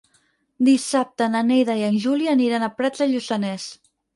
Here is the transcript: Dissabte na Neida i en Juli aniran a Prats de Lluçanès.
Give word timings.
Dissabte 0.69 1.27
na 1.35 1.43
Neida 1.51 1.77
i 1.81 1.85
en 1.91 2.01
Juli 2.07 2.33
aniran 2.35 2.69
a 2.69 2.73
Prats 2.81 3.05
de 3.05 3.09
Lluçanès. 3.13 3.71